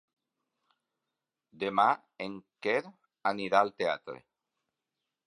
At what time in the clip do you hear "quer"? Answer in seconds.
2.67-2.79